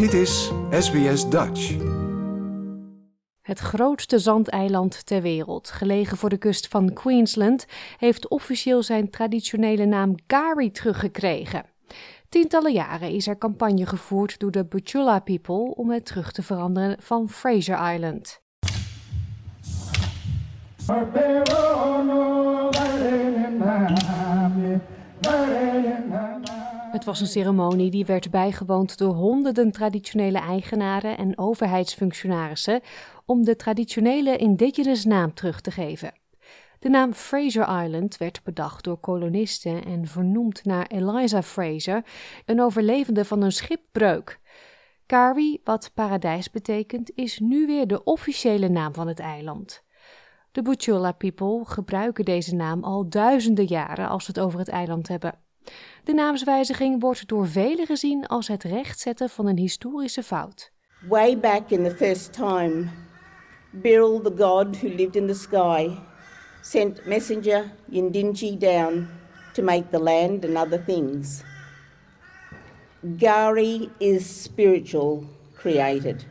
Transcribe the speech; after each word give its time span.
Dit 0.00 0.12
is 0.12 0.52
SBS 0.70 1.28
Dutch. 1.28 1.76
Het 3.42 3.58
grootste 3.58 4.18
zandeiland 4.18 5.06
ter 5.06 5.22
wereld, 5.22 5.70
gelegen 5.70 6.16
voor 6.16 6.28
de 6.28 6.36
kust 6.36 6.68
van 6.68 6.92
Queensland, 6.92 7.66
heeft 7.96 8.28
officieel 8.28 8.82
zijn 8.82 9.10
traditionele 9.10 9.84
naam 9.84 10.14
Gari 10.26 10.70
teruggekregen. 10.70 11.64
Tientallen 12.28 12.72
jaren 12.72 13.10
is 13.10 13.26
er 13.26 13.38
campagne 13.38 13.86
gevoerd 13.86 14.38
door 14.38 14.50
de 14.50 14.64
Butchulla 14.64 15.18
people 15.18 15.74
om 15.74 15.90
het 15.90 16.06
terug 16.06 16.32
te 16.32 16.42
veranderen 16.42 16.96
van 17.00 17.28
Fraser 17.28 17.94
Island. 17.94 18.40
Het 27.00 27.08
was 27.08 27.20
een 27.20 27.26
ceremonie 27.26 27.90
die 27.90 28.04
werd 28.04 28.30
bijgewoond 28.30 28.98
door 28.98 29.14
honderden 29.14 29.72
traditionele 29.72 30.38
eigenaren 30.38 31.18
en 31.18 31.38
overheidsfunctionarissen 31.38 32.80
om 33.26 33.44
de 33.44 33.56
traditionele 33.56 34.36
indigenous 34.36 35.04
naam 35.04 35.34
terug 35.34 35.60
te 35.60 35.70
geven. 35.70 36.12
De 36.78 36.88
naam 36.88 37.12
Fraser 37.12 37.82
Island 37.84 38.16
werd 38.16 38.42
bedacht 38.42 38.84
door 38.84 38.98
kolonisten 38.98 39.84
en 39.84 40.06
vernoemd 40.06 40.64
naar 40.64 40.86
Eliza 40.86 41.42
Fraser, 41.42 42.04
een 42.44 42.60
overlevende 42.60 43.24
van 43.24 43.42
een 43.42 43.52
schipbreuk. 43.52 44.40
Kawi, 45.06 45.60
wat 45.64 45.90
paradijs 45.94 46.50
betekent, 46.50 47.10
is 47.14 47.38
nu 47.38 47.66
weer 47.66 47.86
de 47.86 48.04
officiële 48.04 48.68
naam 48.68 48.94
van 48.94 49.08
het 49.08 49.20
eiland. 49.20 49.82
De 50.52 50.62
Butchulla 50.62 51.12
people 51.12 51.64
gebruiken 51.64 52.24
deze 52.24 52.54
naam 52.54 52.84
al 52.84 53.08
duizenden 53.08 53.66
jaren 53.66 54.08
als 54.08 54.26
we 54.26 54.32
het 54.32 54.42
over 54.42 54.58
het 54.58 54.68
eiland 54.68 55.08
hebben. 55.08 55.48
De 56.04 56.12
naamswijziging 56.12 57.00
wordt 57.00 57.28
door 57.28 57.48
velen 57.48 57.86
gezien 57.86 58.26
als 58.26 58.48
het 58.48 58.62
rechtzetten 58.62 59.28
van 59.28 59.46
een 59.46 59.58
historische 59.58 60.22
fout. 60.22 60.72
Way 61.08 61.38
back 61.38 61.70
in 61.70 61.84
the 61.84 61.94
first 61.96 62.32
time, 62.32 62.88
Biril, 63.70 64.20
the 64.20 64.34
god 64.36 64.80
who 64.80 64.88
lived 64.88 65.16
in 65.16 65.26
the 65.26 65.34
sky, 65.34 65.98
sent 66.62 67.06
messenger 67.06 67.72
Yindinji 67.90 68.58
down 68.58 69.08
to 69.52 69.62
make 69.62 69.84
the 69.90 70.02
land 70.02 70.44
and 70.44 70.56
other 70.56 70.84
things. 70.84 71.42
Gari 73.02 73.88
is 73.98 74.42
spiritual 74.42 75.24
created. 75.54 76.24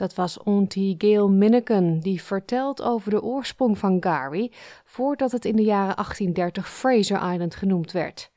Dat 0.00 0.14
was 0.14 0.38
Auntie 0.44 0.94
Gail 0.98 1.28
Minneken, 1.28 2.00
die 2.00 2.22
vertelt 2.22 2.82
over 2.82 3.10
de 3.10 3.22
oorsprong 3.22 3.78
van 3.78 3.96
Gary 4.02 4.52
voordat 4.84 5.32
het 5.32 5.44
in 5.44 5.56
de 5.56 5.62
jaren 5.62 5.94
1830 5.94 6.70
Fraser 6.70 7.32
Island 7.32 7.54
genoemd 7.54 7.92
werd. 7.92 8.30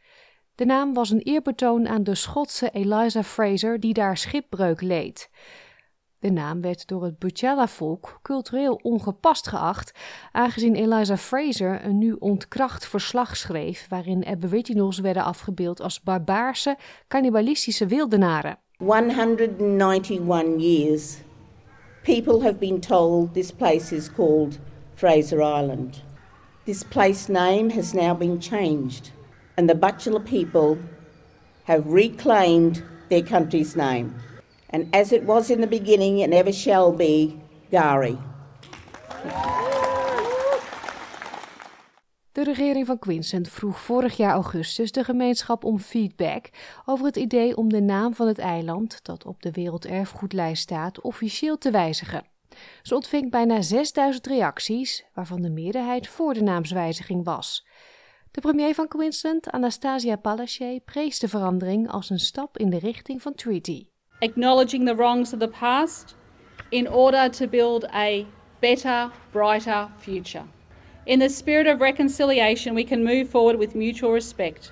De 0.55 0.66
naam 0.66 0.94
was 0.94 1.09
een 1.09 1.22
eerbetoon 1.22 1.88
aan 1.88 2.03
de 2.03 2.16
Schotse 2.16 2.70
Eliza 2.70 3.23
Fraser 3.23 3.80
die 3.80 3.94
daar 3.94 4.17
schipbreuk 4.17 4.81
leed. 4.81 5.30
De 6.20 6.31
naam 6.31 6.61
werd 6.61 6.88
door 6.88 7.03
het 7.03 7.20
Butchella-volk 7.20 8.20
cultureel 8.22 8.80
ongepast 8.81 9.48
geacht, 9.48 9.92
aangezien 10.31 10.75
Eliza 10.75 11.17
Fraser 11.17 11.86
een 11.86 11.98
nu 11.98 12.16
ontkracht 12.20 12.88
verslag 12.88 13.38
schreef 13.38 13.88
waarin 13.89 14.25
aboriginals 14.25 15.00
werden 15.00 15.23
afgebeeld 15.23 15.81
als 15.81 16.02
barbaarse, 16.02 16.77
cannibalistische 17.08 17.86
wildenaren. 17.86 18.58
191 18.77 20.61
years 20.61 21.17
people 22.04 22.42
have 22.42 22.59
been 22.59 22.82
told 22.82 23.34
this 23.34 23.52
place 23.52 23.92
is 23.92 24.09
called 24.09 24.59
Fraser 24.96 25.42
Island. 25.42 26.02
This 26.66 26.84
place 26.84 27.30
name 27.30 27.70
has 27.72 27.94
now 27.94 28.14
been 28.14 28.40
changed, 28.40 29.12
and 29.58 29.70
the 29.70 29.76
Butchulla 29.76 30.20
people 30.26 30.78
have 31.64 31.86
reclaimed 31.88 32.84
their 33.10 33.22
country's 33.22 33.76
name. 33.76 34.16
And 34.70 34.94
as 34.94 35.12
it 35.12 35.23
was 35.23 35.50
in 35.50 35.62
the 35.62 35.68
beginning 35.68 36.22
and 36.22 36.34
ever 36.34 36.52
shall 36.52 36.92
be, 36.92 37.39
Gari. 37.72 38.22
De 42.33 42.44
regering 42.44 42.86
van 42.86 42.99
Queensland 42.99 43.49
vroeg 43.49 43.80
vorig 43.80 44.17
jaar 44.17 44.33
augustus 44.33 44.92
de 44.92 45.04
gemeenschap 45.04 45.64
om 45.64 45.80
feedback 45.80 46.49
over 46.86 47.05
het 47.05 47.16
idee 47.16 47.58
om 47.58 47.70
de 47.70 47.82
naam 47.82 48.14
van 48.14 48.27
het 48.27 48.38
eiland, 48.38 48.99
dat 49.04 49.26
op 49.26 49.42
de 49.42 49.52
werelderfgoedlijst 49.52 50.61
staat, 50.61 51.02
officieel 51.02 51.58
te 51.58 51.71
wijzigen. 51.71 52.26
Ze 52.82 52.95
ontving 52.95 53.32
bijna 53.32 53.61
6000 53.61 54.27
reacties, 54.27 55.05
waarvan 55.14 55.42
de 55.42 55.49
meerderheid 55.49 56.08
voor 56.08 56.33
de 56.33 56.42
naamswijziging 56.42 57.26
was. 57.26 57.67
De 58.32 58.42
premier 58.42 58.73
van 58.73 58.88
Queensland, 58.88 59.52
Anastasia 59.52 60.15
Palaszczuk, 60.15 60.86
prees 60.86 61.20
de 61.20 61.27
verandering 61.27 61.92
als 61.92 62.10
een 62.10 62.20
stap 62.20 62.58
in 62.58 62.70
de 62.70 62.80
richting 62.80 63.21
van 63.21 63.33
treaty. 63.33 63.88
Acknowledging 64.20 64.88
the 64.88 64.95
wrongs 64.95 65.33
of 65.33 65.39
the 65.39 65.52
past 65.60 66.15
in 66.70 66.92
order 66.92 67.32
to 67.32 67.48
build 67.48 67.86
a 67.94 68.23
better, 68.60 69.11
brighter 69.32 69.89
future. 69.98 70.45
In 71.05 71.19
the 71.19 71.30
spirit 71.30 71.67
of 71.67 71.81
reconciliation, 71.81 72.73
we 72.73 72.86
can 72.86 73.03
move 73.03 73.30
forward 73.30 73.58
with 73.58 73.75
mutual 73.75 74.14
respect, 74.14 74.71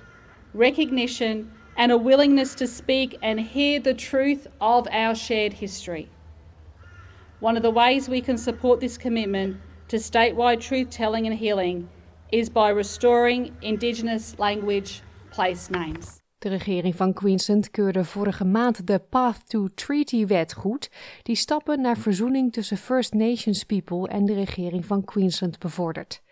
recognition, 0.54 1.52
and 1.76 1.92
a 1.92 1.96
willingness 1.96 2.54
to 2.54 2.66
speak 2.66 3.18
and 3.22 3.38
hear 3.38 3.80
the 3.80 3.92
truth 3.92 4.46
of 4.58 4.88
our 4.90 5.14
shared 5.14 5.52
history. 5.52 6.08
One 7.40 7.56
of 7.58 7.62
the 7.62 7.70
ways 7.70 8.08
we 8.08 8.22
can 8.22 8.38
support 8.38 8.80
this 8.80 8.96
commitment 8.96 9.58
to 9.88 9.96
statewide 9.96 10.60
truth 10.60 10.88
telling 10.88 11.26
and 11.26 11.36
healing 11.36 11.90
is 12.30 12.48
by 12.48 12.70
restoring 12.70 13.54
Indigenous 13.60 14.38
language 14.38 15.02
place 15.30 15.68
names. 15.68 16.21
De 16.42 16.48
regering 16.48 16.96
van 16.96 17.12
Queensland 17.12 17.70
keurde 17.70 18.04
vorige 18.04 18.44
maand 18.44 18.86
de 18.86 18.98
Path 18.98 19.48
to 19.48 19.68
Treaty-wet 19.74 20.54
goed, 20.54 20.90
die 21.22 21.36
stappen 21.36 21.80
naar 21.80 21.96
verzoening 21.96 22.52
tussen 22.52 22.76
First 22.76 23.14
Nations 23.14 23.64
people 23.64 24.08
en 24.08 24.24
de 24.24 24.34
regering 24.34 24.86
van 24.86 25.04
Queensland 25.04 25.58
bevordert. 25.58 26.22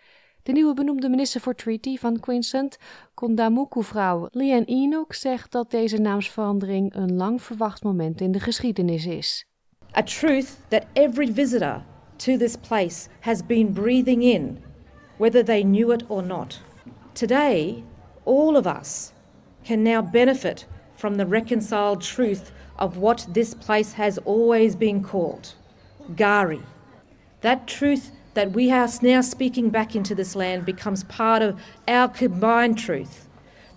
De 0.43 0.51
nieuwe 0.51 0.73
benoemde 0.73 1.09
minister 1.09 1.41
voor 1.41 1.55
Treaty 1.55 1.97
van 1.97 2.19
Queensland, 2.19 2.77
Kondamuku-vrouw 3.13 4.27
Leanne 4.31 4.65
Enoch, 4.65 5.15
zegt 5.15 5.51
dat 5.51 5.71
deze 5.71 5.97
naamsverandering 5.97 6.95
een 6.95 7.15
lang 7.15 7.41
verwacht 7.41 7.83
moment 7.83 8.21
in 8.21 8.31
de 8.31 8.39
geschiedenis 8.39 9.05
is. 9.05 9.45
A 9.97 10.03
truth 10.03 10.57
that 10.67 10.83
every 10.93 11.33
visitor 11.33 11.83
to 12.15 12.37
this 12.37 12.55
place 12.55 13.07
has 13.19 13.45
been 13.45 13.73
breathing 13.73 14.23
in, 14.23 14.57
whether 15.17 15.43
they 15.43 15.61
knew 15.61 15.91
it 15.91 16.03
or 16.07 16.23
not. 16.23 16.61
Today, 17.13 17.83
all 18.23 18.55
of 18.55 18.65
us 18.65 19.11
can 19.63 19.83
now 19.83 20.01
benefit 20.01 20.65
from 20.95 21.15
the 21.15 21.25
reconciled 21.25 22.01
truth 22.01 22.51
of 22.77 22.97
what 22.97 23.27
this 23.29 23.53
place 23.53 23.93
has 23.93 24.17
always 24.19 24.75
been 24.75 25.03
called 25.03 25.53
Gari. 26.15 26.63
That 27.41 27.67
truth 27.67 28.11
that 28.33 28.51
we 28.51 28.71
are 28.71 28.87
now 29.01 29.21
speaking 29.21 29.69
back 29.69 29.95
into 29.95 30.15
this 30.15 30.35
land 30.35 30.65
becomes 30.65 31.03
part 31.03 31.41
of 31.41 31.59
our 31.87 32.07
combined 32.07 32.77
truth. 32.77 33.27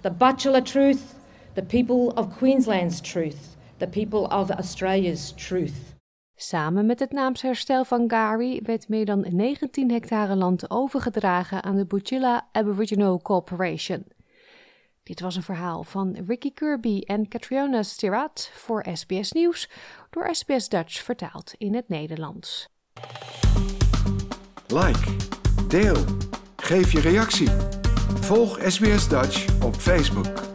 The 0.02 0.10
Butchulla 0.10 0.62
truth, 0.62 1.14
the 1.54 1.62
people 1.62 2.10
of 2.16 2.36
Queensland's 2.38 3.00
truth, 3.00 3.56
the 3.78 3.86
people 3.86 4.26
of 4.30 4.50
Australia's 4.50 5.32
truth. 5.32 5.94
Samen 6.36 6.86
met 6.86 7.00
het 7.00 7.12
naamsherstel 7.12 7.84
van 7.84 8.10
Gari 8.10 8.60
werd 8.62 8.88
meer 8.88 9.04
dan 9.04 9.26
19 9.30 9.90
hectare 9.90 10.36
land 10.36 10.70
overgedragen 10.70 11.62
aan 11.62 11.76
de 11.76 11.86
Butchulla 11.86 12.48
Aboriginal 12.52 13.20
Corporation. 13.22 14.04
Dit 15.04 15.20
was 15.20 15.36
een 15.36 15.42
verhaal 15.42 15.84
van 15.84 16.16
Ricky 16.26 16.52
Kirby 16.52 17.00
en 17.00 17.28
Catriona 17.28 17.82
Stirat 17.82 18.50
voor 18.54 18.86
SBS 18.92 19.32
Nieuws, 19.32 19.70
door 20.10 20.34
SBS 20.34 20.68
Dutch 20.68 21.02
vertaald 21.02 21.54
in 21.58 21.74
het 21.74 21.88
Nederlands. 21.88 22.68
Like, 24.66 25.16
deel, 25.68 26.04
geef 26.56 26.92
je 26.92 27.00
reactie. 27.00 27.48
Volg 28.20 28.58
SBS 28.62 29.08
Dutch 29.08 29.62
op 29.62 29.74
Facebook. 29.74 30.53